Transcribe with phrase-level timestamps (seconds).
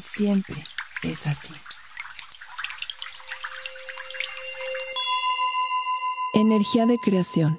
[0.00, 0.62] Siempre
[1.02, 1.52] es así.
[6.34, 7.58] Energía de creación.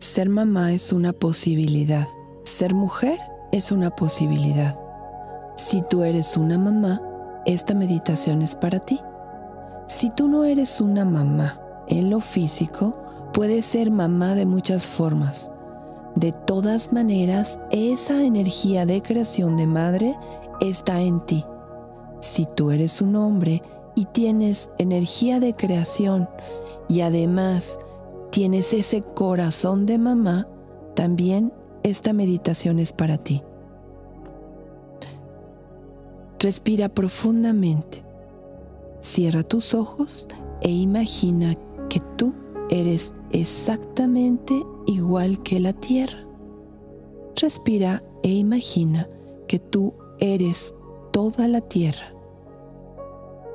[0.00, 2.08] Ser mamá es una posibilidad.
[2.44, 3.20] Ser mujer
[3.52, 4.76] es una posibilidad.
[5.56, 7.00] Si tú eres una mamá,
[7.46, 8.98] esta meditación es para ti.
[9.86, 12.96] Si tú no eres una mamá en lo físico,
[13.32, 15.51] puedes ser mamá de muchas formas.
[16.16, 20.16] De todas maneras, esa energía de creación de madre
[20.60, 21.44] está en ti.
[22.20, 23.62] Si tú eres un hombre
[23.94, 26.28] y tienes energía de creación
[26.88, 27.78] y además
[28.30, 30.46] tienes ese corazón de mamá,
[30.94, 33.42] también esta meditación es para ti.
[36.38, 38.04] Respira profundamente.
[39.00, 40.28] Cierra tus ojos
[40.60, 41.54] e imagina
[41.88, 42.34] que tú
[42.72, 44.54] eres exactamente
[44.86, 46.26] igual que la tierra.
[47.36, 49.08] Respira e imagina
[49.46, 50.74] que tú eres
[51.12, 52.14] toda la tierra.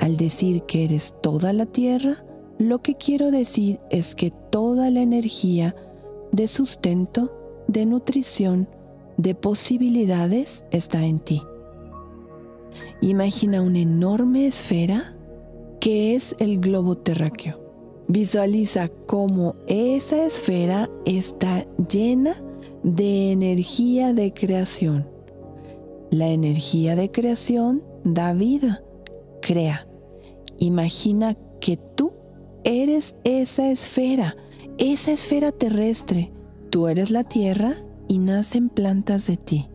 [0.00, 2.24] Al decir que eres toda la tierra,
[2.58, 5.74] lo que quiero decir es que toda la energía
[6.32, 7.32] de sustento,
[7.68, 8.68] de nutrición,
[9.16, 11.42] de posibilidades está en ti.
[13.00, 15.16] Imagina una enorme esfera
[15.80, 17.65] que es el globo terráqueo.
[18.08, 22.36] Visualiza cómo esa esfera está llena
[22.84, 25.08] de energía de creación.
[26.10, 28.84] La energía de creación da vida,
[29.42, 29.88] crea.
[30.58, 32.12] Imagina que tú
[32.62, 34.36] eres esa esfera,
[34.78, 36.32] esa esfera terrestre.
[36.70, 37.74] Tú eres la tierra
[38.06, 39.68] y nacen plantas de ti.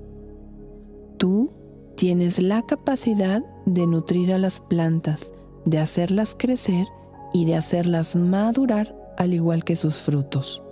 [1.18, 1.52] Tú
[1.96, 5.34] tienes la capacidad de nutrir a las plantas,
[5.66, 6.88] de hacerlas crecer
[7.34, 10.64] y de hacerlas madurar al igual que sus frutos.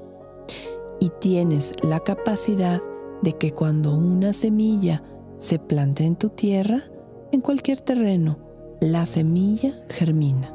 [0.99, 2.81] Y tienes la capacidad
[3.21, 5.03] de que cuando una semilla
[5.37, 6.83] se plante en tu tierra,
[7.31, 8.37] en cualquier terreno,
[8.81, 10.53] la semilla germina.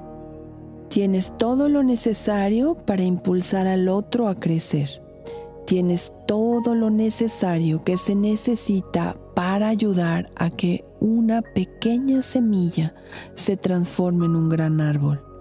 [0.89, 5.03] Tienes todo lo necesario para impulsar al otro a crecer.
[5.67, 12.95] Tienes todo lo necesario que se necesita para ayudar a que una pequeña semilla
[13.35, 15.34] se transforme en un gran árbol.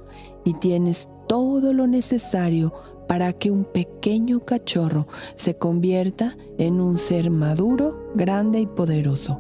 [0.46, 2.74] Y tienes todo lo necesario
[3.08, 9.40] para que un pequeño cachorro se convierta en un ser maduro, grande y poderoso.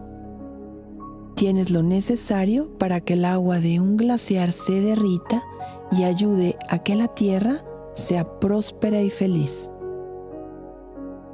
[1.35, 5.43] Tienes lo necesario para que el agua de un glaciar se derrita
[5.91, 9.71] y ayude a que la tierra sea próspera y feliz.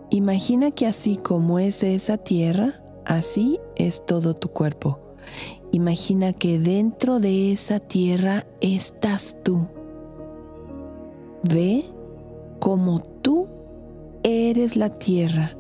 [0.10, 5.09] Imagina que así como es esa tierra, así es todo tu cuerpo.
[5.72, 9.68] Imagina que dentro de esa tierra estás tú.
[11.44, 11.86] Ve
[12.60, 13.48] como tú
[14.24, 15.56] eres la tierra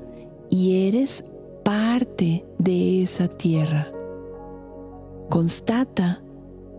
[0.49, 1.23] y eres
[1.63, 3.91] parte de esa tierra.
[5.29, 6.23] Constata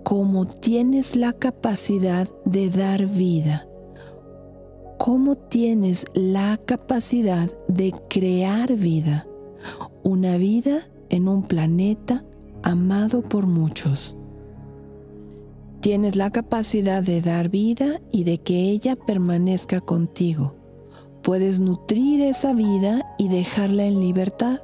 [0.03, 3.69] cómo tienes la capacidad de dar vida,
[4.99, 9.27] cómo tienes la capacidad de crear vida,
[10.03, 12.25] una vida en un planeta
[12.63, 14.17] amado por muchos.
[15.81, 20.55] Tienes la capacidad de dar vida y de que ella permanezca contigo.
[21.23, 24.61] Puedes nutrir esa vida y dejarla en libertad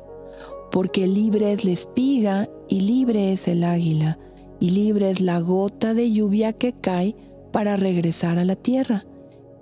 [0.70, 4.18] porque libre es la espiga y libre es el águila,
[4.60, 7.16] y libre es la gota de lluvia que cae
[7.52, 9.06] para regresar a la tierra.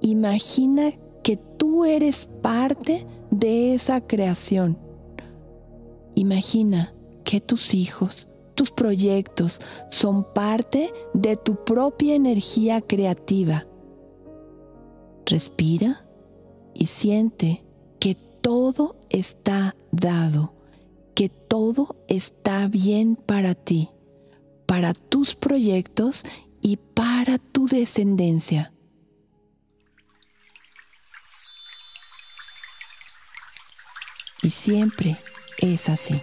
[0.01, 4.79] Imagina que tú eres parte de esa creación.
[6.15, 6.94] Imagina
[7.25, 13.67] que tus hijos, tus proyectos son parte de tu propia energía creativa.
[15.27, 16.07] Respira
[16.75, 17.65] y siente
[17.99, 20.55] que todo está dado
[21.15, 23.91] que todo está bien para ti,
[24.67, 26.25] para tus proyectos
[26.61, 28.73] y para tu descendencia.
[34.43, 35.17] Y siempre
[35.59, 36.21] es así.